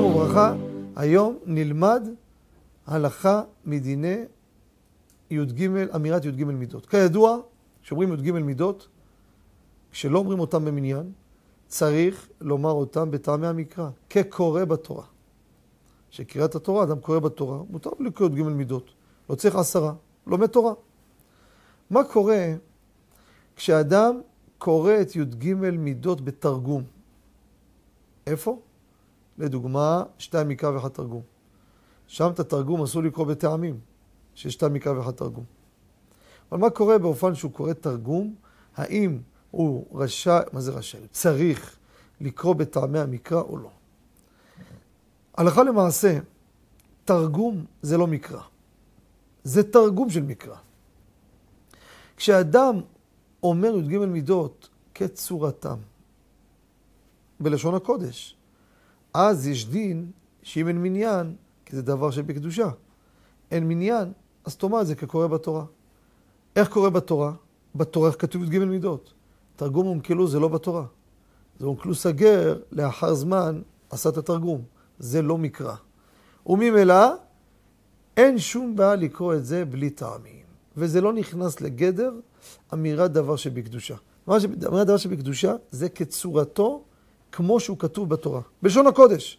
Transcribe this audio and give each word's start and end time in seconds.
וברכה, 0.00 0.54
היום 0.96 1.38
נלמד 1.46 2.08
הלכה 2.86 3.42
מדיני 3.64 4.16
י"ג, 5.30 5.68
אמירת 5.94 6.24
י"ג 6.24 6.44
מידות. 6.44 6.86
כידוע, 6.86 7.38
כשאומרים 7.82 8.12
י"ג 8.12 8.30
מידות, 8.30 8.88
כשלא 9.90 10.18
אומרים 10.18 10.40
אותם 10.40 10.64
במניין, 10.64 11.12
צריך 11.66 12.28
לומר 12.40 12.70
אותם 12.70 13.10
בטעמי 13.10 13.46
המקרא, 13.46 13.90
כקורא 14.10 14.64
בתורה. 14.64 15.04
שקריאת 16.10 16.54
התורה, 16.54 16.84
אדם 16.84 17.00
קורא 17.00 17.18
בתורה, 17.18 17.62
מותר 17.70 17.90
לקרוא 18.00 18.28
י"ג 18.28 18.42
מידות. 18.42 18.90
לא 19.30 19.34
צריך 19.34 19.56
עשרה, 19.56 19.92
לומד 20.26 20.46
תורה. 20.46 20.72
מה 21.90 22.04
קורה 22.04 22.54
כשאדם 23.56 24.20
קורא 24.58 24.92
את 25.00 25.16
י"ג 25.16 25.54
מידות 25.54 26.20
בתרגום? 26.20 26.82
איפה? 28.26 28.60
לדוגמה, 29.40 30.02
שתיים 30.18 30.48
מקרא 30.48 30.70
ואחד 30.70 30.88
תרגום. 30.88 31.22
שם 32.06 32.30
את 32.30 32.40
התרגום 32.40 32.82
אסור 32.82 33.02
לקרוא 33.02 33.26
בטעמים, 33.26 33.80
שיש 34.34 34.52
שתיים 34.52 34.72
מקרא 34.72 34.92
ואחד 34.92 35.10
תרגום. 35.10 35.44
אבל 36.52 36.60
מה 36.60 36.70
קורה 36.70 36.98
באופן 36.98 37.34
שהוא 37.34 37.52
קורא 37.52 37.72
תרגום? 37.72 38.34
האם 38.76 39.18
הוא 39.50 39.98
רשאי, 39.98 40.40
מה 40.52 40.60
זה 40.60 40.72
רשאי? 40.72 41.00
צריך 41.10 41.76
לקרוא 42.20 42.54
בטעמי 42.54 42.98
המקרא 42.98 43.40
או 43.40 43.56
לא? 43.56 43.70
הלכה 45.34 45.62
למעשה, 45.62 46.18
תרגום 47.04 47.64
זה 47.82 47.98
לא 47.98 48.06
מקרא. 48.06 48.42
זה 49.44 49.62
תרגום 49.72 50.10
של 50.10 50.22
מקרא. 50.22 50.56
כשאדם 52.16 52.80
אומר 53.42 53.76
י"ג 53.76 53.96
מידות 53.96 54.68
כצורתם, 54.94 55.78
בלשון 57.40 57.74
הקודש, 57.74 58.36
אז 59.14 59.46
יש 59.46 59.68
דין 59.68 60.10
שאם 60.42 60.68
אין 60.68 60.82
מניין, 60.82 61.34
כי 61.64 61.76
זה 61.76 61.82
דבר 61.82 62.10
שבקדושה, 62.10 62.70
אין 63.50 63.68
מניין, 63.68 64.12
אז 64.44 64.56
תאמר 64.56 64.80
את 64.80 64.86
זה 64.86 64.94
כקורא 64.94 65.26
בתורה. 65.26 65.64
איך 66.56 66.68
קורא 66.68 66.88
בתורה? 66.88 67.32
בתורה 67.74 68.08
איך 68.08 68.16
כתוב 68.18 68.42
י"ג 68.42 68.58
מידות. 68.58 69.12
תרגום 69.56 69.86
אומקלו 69.86 70.28
זה 70.28 70.40
לא 70.40 70.48
בתורה. 70.48 70.84
זה 71.58 71.66
אומקלו 71.66 71.94
סגר, 71.94 72.58
לאחר 72.72 73.14
זמן 73.14 73.62
עשה 73.90 74.08
את 74.08 74.16
התרגום. 74.16 74.62
זה 74.98 75.22
לא 75.22 75.38
מקרא. 75.38 75.74
וממילא, 76.46 77.14
אין 78.16 78.38
שום 78.38 78.76
בעיה 78.76 78.96
לקרוא 78.96 79.34
את 79.34 79.44
זה 79.44 79.64
בלי 79.64 79.90
טעמים. 79.90 80.44
וזה 80.76 81.00
לא 81.00 81.12
נכנס 81.12 81.60
לגדר 81.60 82.12
אמירת 82.72 83.12
דבר 83.12 83.36
שבקדושה. 83.36 83.94
אמירת 84.28 84.86
דבר 84.86 84.96
שבקדושה 84.96 85.54
זה 85.70 85.88
כצורתו, 85.88 86.84
כמו 87.32 87.60
שהוא 87.60 87.78
כתוב 87.78 88.08
בתורה. 88.08 88.40
בלשון 88.62 88.86
הקודש. 88.86 89.38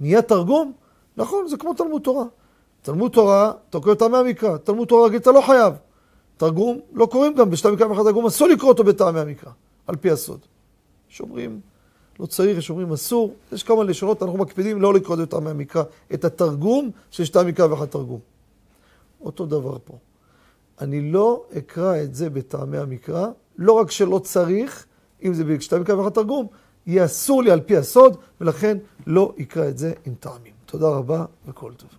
נהיה 0.00 0.22
תרגום? 0.22 0.72
נכון, 1.16 1.48
זה 1.48 1.56
כמו 1.56 1.74
תלמוד 1.74 2.02
תורה. 2.02 2.24
תלמוד 2.82 3.12
תורה, 3.12 3.52
אתה 3.70 3.80
קורא 3.80 3.94
טעמי 3.94 4.16
המקרא. 4.16 4.56
תלמוד 4.56 4.88
תורה 4.88 5.06
רגיל 5.06 5.18
אתה 5.18 5.32
לא 5.32 5.40
חייב. 5.40 5.74
תרגום, 6.36 6.80
לא 6.92 7.06
קוראים 7.06 7.34
גם 7.34 7.50
בשתי 7.50 7.70
מקרא 7.70 7.86
ואחד 7.86 8.02
תרגום, 8.02 8.26
אסור 8.26 8.48
לקרוא 8.48 8.68
אותו 8.68 8.84
בטעמי 8.84 9.20
המקרא, 9.20 9.50
על 9.86 9.96
פי 9.96 10.10
הסוד. 10.10 10.40
שומרים, 11.08 11.60
לא 12.20 12.26
צריך, 12.26 12.58
יש 12.58 12.70
אומרים 12.70 12.92
אסור. 12.92 13.34
יש 13.52 13.62
כמה 13.62 13.84
לשונות, 13.84 14.22
אנחנו 14.22 14.38
מקפידים 14.38 14.82
לא 14.82 14.94
לקרוא 14.94 15.16
את 15.22 15.30
טעמי 15.30 15.50
המקרא, 15.50 15.82
את 16.14 16.24
התרגום 16.24 16.90
של 17.10 17.24
שתי 17.24 17.38
מקרא 17.46 17.66
ואחד 17.66 17.86
תרגום. 17.86 18.20
אותו 19.20 19.46
דבר 19.46 19.76
פה. 19.84 19.98
אני 20.80 21.12
לא 21.12 21.44
אקרא 21.58 22.02
את 22.02 22.14
זה 22.14 22.30
בטעמי 22.30 22.78
המקרא, 22.78 23.28
לא 23.58 23.72
רק 23.72 23.90
שלא 23.90 24.18
צריך, 24.18 24.86
אם 25.24 25.34
זה 25.34 25.44
בשתי 25.44 25.78
מקרא 25.78 25.94
ואחד 25.94 26.10
תרגום, 26.10 26.46
יהיה 26.86 27.04
אסור 27.04 27.42
לי 27.42 27.50
על 27.50 27.60
פי 27.60 27.76
הסוד, 27.76 28.16
ולכן 28.40 28.78
לא 29.06 29.34
אקרא 29.40 29.68
את 29.68 29.78
זה 29.78 29.92
עם 30.06 30.14
טעמים. 30.20 30.52
תודה 30.66 30.88
רבה 30.88 31.24
וכל 31.48 31.72
טוב. 31.76 31.90